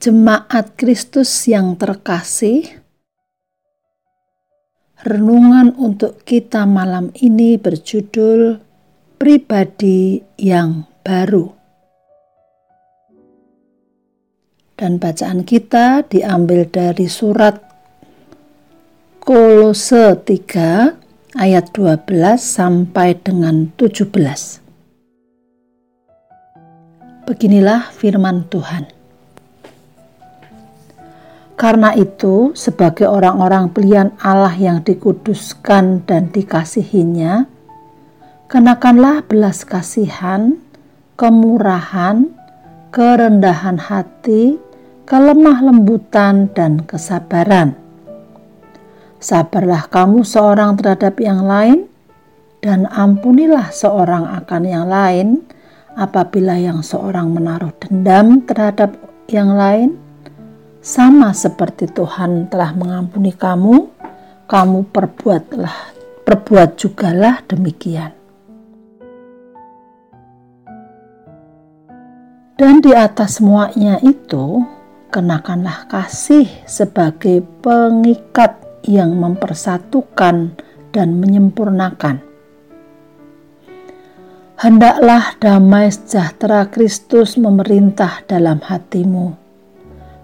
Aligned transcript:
Jemaat 0.00 0.80
Kristus 0.80 1.28
yang 1.44 1.76
terkasih, 1.76 2.64
renungan 5.04 5.76
untuk 5.76 6.24
kita 6.24 6.64
malam 6.64 7.12
ini 7.20 7.60
berjudul 7.60 8.64
"Pribadi 9.20 10.24
yang 10.40 10.88
Baru". 11.04 11.52
Dan 14.72 14.96
bacaan 14.96 15.44
kita 15.44 16.08
diambil 16.08 16.64
dari 16.64 17.04
surat 17.04 17.60
Kolose 19.20 20.16
3 20.16 20.96
ayat 21.36 21.76
12 21.76 22.40
sampai 22.40 23.20
dengan 23.20 23.68
17. 23.76 24.64
Beginilah 27.28 27.92
firman 27.92 28.48
Tuhan. 28.48 28.99
Karena 31.60 31.92
itu, 31.92 32.56
sebagai 32.56 33.04
orang-orang 33.04 33.68
pilihan 33.68 34.16
Allah 34.24 34.56
yang 34.56 34.80
dikuduskan 34.80 36.08
dan 36.08 36.32
dikasihinya, 36.32 37.44
kenakanlah 38.48 39.20
belas 39.28 39.68
kasihan, 39.68 40.56
kemurahan, 41.20 42.32
kerendahan 42.96 43.76
hati, 43.76 44.56
kelemah 45.04 45.60
lembutan, 45.60 46.48
dan 46.56 46.80
kesabaran. 46.80 47.76
Sabarlah 49.20 49.84
kamu 49.92 50.24
seorang 50.24 50.80
terhadap 50.80 51.20
yang 51.20 51.44
lain, 51.44 51.84
dan 52.64 52.88
ampunilah 52.88 53.68
seorang 53.68 54.24
akan 54.32 54.62
yang 54.64 54.88
lain, 54.88 55.44
apabila 55.92 56.56
yang 56.56 56.80
seorang 56.80 57.28
menaruh 57.36 57.76
dendam 57.84 58.40
terhadap 58.48 58.96
yang 59.28 59.52
lain, 59.52 60.08
sama 60.80 61.36
seperti 61.36 61.88
Tuhan 61.92 62.48
telah 62.48 62.72
mengampuni 62.72 63.36
kamu, 63.36 63.88
kamu 64.48 64.80
perbuatlah, 64.92 65.76
perbuat 66.24 66.68
jugalah 66.76 67.44
demikian. 67.46 68.12
Dan 72.56 72.84
di 72.84 72.92
atas 72.92 73.40
semuanya 73.40 73.96
itu, 74.04 74.60
kenakanlah 75.08 75.88
kasih 75.88 76.48
sebagai 76.68 77.40
pengikat 77.64 78.60
yang 78.84 79.16
mempersatukan 79.16 80.52
dan 80.92 81.08
menyempurnakan 81.16 82.30
Hendaklah 84.60 85.40
damai 85.40 85.88
sejahtera 85.88 86.68
Kristus 86.68 87.40
memerintah 87.40 88.20
dalam 88.28 88.60
hatimu. 88.60 89.39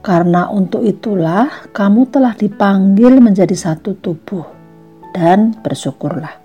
Karena 0.00 0.48
untuk 0.48 0.80
itulah 0.80 1.68
kamu 1.76 2.08
telah 2.08 2.32
dipanggil 2.32 3.20
menjadi 3.20 3.52
satu 3.52 4.00
tubuh 4.00 4.48
dan 5.12 5.52
bersyukurlah. 5.60 6.40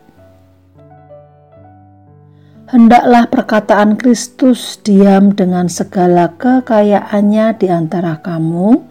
Hendaklah 2.65 3.29
perkataan 3.29 3.95
Kristus 3.95 4.81
diam 4.83 5.31
dengan 5.31 5.71
segala 5.71 6.33
kekayaannya 6.35 7.55
di 7.61 7.71
antara 7.71 8.19
kamu, 8.19 8.81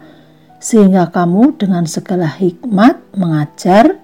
sehingga 0.57 1.13
kamu 1.13 1.59
dengan 1.61 1.85
segala 1.85 2.25
hikmat 2.25 2.97
mengajar 3.13 3.99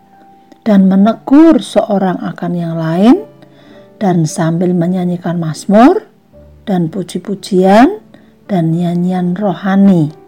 dan 0.61 0.85
menegur 0.85 1.57
seorang 1.63 2.21
akan 2.21 2.51
yang 2.53 2.75
lain 2.77 3.25
dan 3.97 4.29
sambil 4.29 4.75
menyanyikan 4.75 5.41
mazmur 5.41 6.05
dan 6.69 6.91
puji-pujian 6.91 7.97
dan 8.45 8.75
nyanyian 8.75 9.33
rohani. 9.33 10.20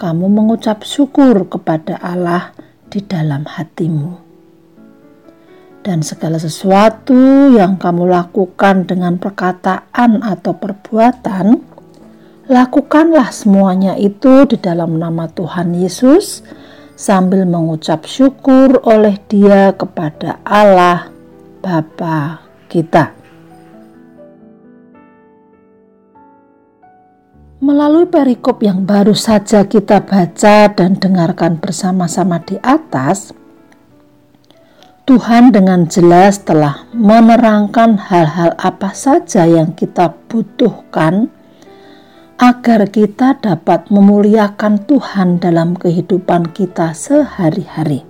Kamu 0.00 0.32
mengucap 0.32 0.80
syukur 0.88 1.44
kepada 1.44 2.00
Allah 2.00 2.56
di 2.88 3.04
dalam 3.04 3.44
hatimu. 3.44 4.16
Dan 5.84 6.00
segala 6.00 6.40
sesuatu 6.40 7.52
yang 7.52 7.76
kamu 7.76 8.08
lakukan 8.08 8.88
dengan 8.88 9.20
perkataan 9.20 10.24
atau 10.24 10.56
perbuatan, 10.56 11.60
lakukanlah 12.48 13.28
semuanya 13.28 13.92
itu 14.00 14.48
di 14.48 14.56
dalam 14.56 14.96
nama 14.96 15.28
Tuhan 15.28 15.76
Yesus 15.76 16.48
sambil 16.96 17.44
mengucap 17.44 18.08
syukur 18.08 18.80
oleh 18.80 19.20
Dia 19.28 19.76
kepada 19.76 20.40
Allah 20.48 21.12
Bapa 21.60 22.40
kita. 22.72 23.19
Melalui 27.60 28.08
perikop 28.08 28.64
yang 28.64 28.88
baru 28.88 29.12
saja 29.12 29.68
kita 29.68 30.00
baca 30.00 30.72
dan 30.72 30.96
dengarkan 30.96 31.60
bersama-sama 31.60 32.40
di 32.40 32.56
atas, 32.64 33.36
Tuhan 35.04 35.52
dengan 35.52 35.84
jelas 35.84 36.40
telah 36.40 36.88
menerangkan 36.96 38.00
hal-hal 38.00 38.56
apa 38.56 38.96
saja 38.96 39.44
yang 39.44 39.76
kita 39.76 40.08
butuhkan 40.32 41.28
agar 42.40 42.88
kita 42.88 43.36
dapat 43.36 43.92
memuliakan 43.92 44.80
Tuhan 44.88 45.44
dalam 45.44 45.76
kehidupan 45.76 46.56
kita 46.56 46.96
sehari-hari. 46.96 48.08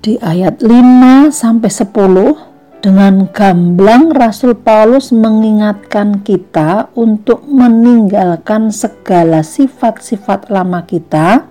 Di 0.00 0.16
ayat 0.24 0.64
5 0.64 1.28
sampai 1.28 1.68
10 1.68 2.51
dengan 2.82 3.30
gamblang 3.30 4.10
Rasul 4.10 4.58
Paulus 4.58 5.14
mengingatkan 5.14 6.26
kita 6.26 6.90
untuk 6.98 7.46
meninggalkan 7.46 8.74
segala 8.74 9.46
sifat-sifat 9.46 10.50
lama 10.50 10.82
kita 10.82 11.46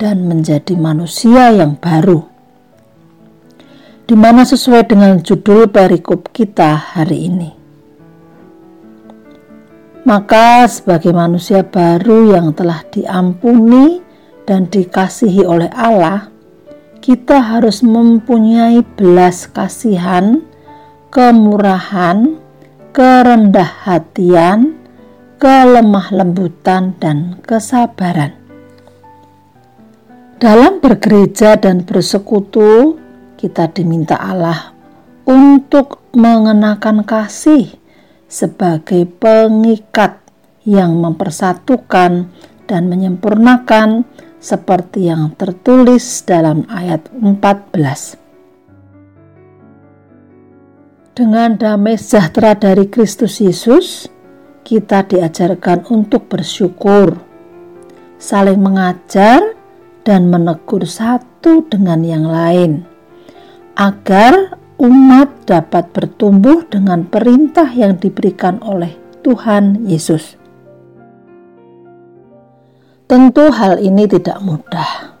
dan 0.00 0.24
menjadi 0.24 0.72
manusia 0.80 1.52
yang 1.52 1.76
baru. 1.76 2.24
Di 4.08 4.16
mana 4.16 4.48
sesuai 4.48 4.88
dengan 4.88 5.20
judul 5.20 5.68
perikop 5.68 6.32
kita 6.32 6.96
hari 6.96 7.28
ini. 7.28 7.50
Maka 10.08 10.66
sebagai 10.66 11.14
manusia 11.14 11.62
baru 11.62 12.34
yang 12.34 12.56
telah 12.56 12.82
diampuni 12.90 14.02
dan 14.48 14.66
dikasihi 14.66 15.46
oleh 15.46 15.70
Allah, 15.70 16.31
kita 17.02 17.42
harus 17.42 17.82
mempunyai 17.82 18.86
belas 18.94 19.50
kasihan, 19.50 20.38
kemurahan, 21.10 22.38
kerendah 22.94 23.66
hatian, 23.82 24.78
kelemah 25.42 26.14
lembutan, 26.14 26.94
dan 27.02 27.42
kesabaran. 27.42 28.38
Dalam 30.38 30.78
bergereja 30.78 31.58
dan 31.58 31.82
bersekutu, 31.82 32.94
kita 33.34 33.66
diminta 33.74 34.14
Allah 34.14 34.70
untuk 35.26 36.06
mengenakan 36.14 37.02
kasih 37.02 37.74
sebagai 38.30 39.10
pengikat 39.18 40.22
yang 40.62 40.94
mempersatukan 41.02 42.30
dan 42.70 42.82
menyempurnakan 42.86 44.06
seperti 44.42 45.06
yang 45.06 45.38
tertulis 45.38 46.26
dalam 46.26 46.66
ayat 46.66 47.06
14. 47.14 48.18
Dengan 51.14 51.54
damai 51.54 51.94
sejahtera 51.94 52.58
dari 52.58 52.90
Kristus 52.90 53.38
Yesus, 53.38 54.10
kita 54.66 55.06
diajarkan 55.06 55.86
untuk 55.94 56.26
bersyukur, 56.26 57.22
saling 58.18 58.58
mengajar, 58.58 59.54
dan 60.02 60.26
menegur 60.26 60.82
satu 60.82 61.62
dengan 61.70 62.02
yang 62.02 62.26
lain, 62.26 62.82
agar 63.78 64.58
umat 64.82 65.46
dapat 65.46 65.94
bertumbuh 65.94 66.66
dengan 66.66 67.06
perintah 67.06 67.70
yang 67.70 67.94
diberikan 67.94 68.58
oleh 68.66 68.98
Tuhan 69.22 69.86
Yesus. 69.86 70.41
Tentu 73.12 73.52
hal 73.52 73.76
ini 73.76 74.08
tidak 74.08 74.40
mudah. 74.40 75.12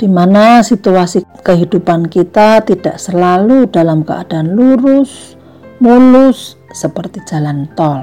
Di 0.00 0.08
mana 0.08 0.64
situasi 0.64 1.28
kehidupan 1.44 2.08
kita 2.08 2.64
tidak 2.64 2.96
selalu 2.96 3.68
dalam 3.68 4.00
keadaan 4.00 4.56
lurus, 4.56 5.36
mulus 5.76 6.56
seperti 6.72 7.20
jalan 7.28 7.68
tol. 7.76 8.00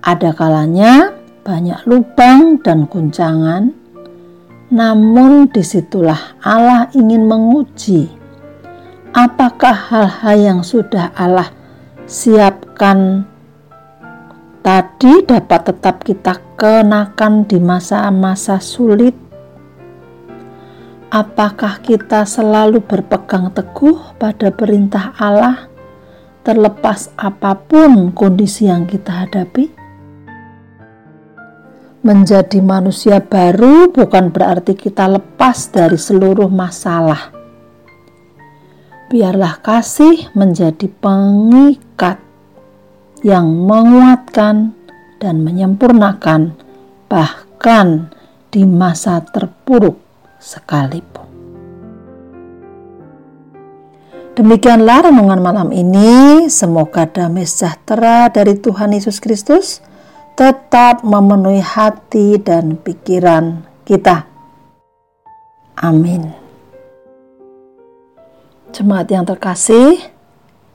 Ada 0.00 0.32
kalanya 0.32 1.12
banyak 1.44 1.84
lubang 1.84 2.64
dan 2.64 2.88
guncangan, 2.88 3.68
namun 4.72 5.52
di 5.52 5.60
situlah 5.60 6.40
Allah 6.40 6.88
ingin 6.96 7.28
menguji 7.28 8.08
apakah 9.12 9.76
hal-hal 9.92 10.36
yang 10.40 10.60
sudah 10.64 11.12
Allah 11.12 11.52
siapkan 12.08 13.28
tadi 14.68 15.24
dapat 15.24 15.72
tetap 15.72 16.04
kita 16.04 16.36
kenakan 16.60 17.48
di 17.48 17.56
masa-masa 17.56 18.60
sulit? 18.60 19.16
Apakah 21.08 21.80
kita 21.80 22.28
selalu 22.28 22.84
berpegang 22.84 23.48
teguh 23.48 24.12
pada 24.20 24.52
perintah 24.52 25.16
Allah 25.16 25.72
terlepas 26.44 27.16
apa 27.16 27.56
pun 27.56 28.12
kondisi 28.12 28.68
yang 28.68 28.84
kita 28.84 29.24
hadapi. 29.24 29.72
Menjadi 32.04 32.60
manusia 32.60 33.24
baru 33.24 33.88
bukan 33.88 34.28
berarti 34.28 34.76
kita 34.76 35.08
lepas 35.08 35.72
dari 35.72 35.96
seluruh 35.96 36.52
masalah. 36.52 37.32
Biarlah 39.08 39.64
kasih 39.64 40.28
menjadi 40.36 40.92
pengikat 41.00 42.27
yang 43.22 43.46
menguatkan 43.66 44.74
dan 45.18 45.42
menyempurnakan, 45.42 46.54
bahkan 47.10 48.12
di 48.48 48.62
masa 48.64 49.20
terpuruk 49.22 49.98
sekalipun. 50.38 51.26
Demikianlah 54.38 55.10
renungan 55.10 55.42
malam 55.42 55.68
ini. 55.74 56.46
Semoga 56.46 57.10
damai 57.10 57.42
sejahtera 57.42 58.30
dari 58.30 58.54
Tuhan 58.54 58.94
Yesus 58.94 59.18
Kristus 59.18 59.82
tetap 60.38 61.02
memenuhi 61.02 61.58
hati 61.58 62.38
dan 62.38 62.78
pikiran 62.78 63.66
kita. 63.82 64.30
Amin. 65.74 66.30
Jemaat 68.70 69.10
yang 69.10 69.26
terkasih, 69.26 69.98